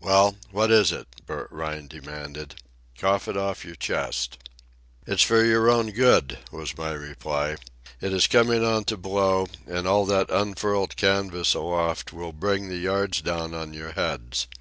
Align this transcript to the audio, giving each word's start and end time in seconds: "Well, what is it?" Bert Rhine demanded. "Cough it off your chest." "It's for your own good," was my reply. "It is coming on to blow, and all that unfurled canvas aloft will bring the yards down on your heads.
"Well, 0.00 0.38
what 0.50 0.72
is 0.72 0.90
it?" 0.90 1.06
Bert 1.24 1.46
Rhine 1.52 1.86
demanded. 1.86 2.56
"Cough 2.98 3.28
it 3.28 3.36
off 3.36 3.64
your 3.64 3.76
chest." 3.76 4.38
"It's 5.06 5.22
for 5.22 5.44
your 5.44 5.70
own 5.70 5.92
good," 5.92 6.40
was 6.50 6.76
my 6.76 6.90
reply. 6.90 7.54
"It 8.00 8.12
is 8.12 8.26
coming 8.26 8.64
on 8.64 8.82
to 8.86 8.96
blow, 8.96 9.46
and 9.68 9.86
all 9.86 10.04
that 10.06 10.30
unfurled 10.32 10.96
canvas 10.96 11.54
aloft 11.54 12.12
will 12.12 12.32
bring 12.32 12.70
the 12.70 12.76
yards 12.78 13.20
down 13.20 13.54
on 13.54 13.72
your 13.72 13.92
heads. 13.92 14.48